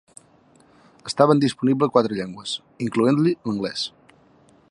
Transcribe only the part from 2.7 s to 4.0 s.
incloent-hi l'anglès.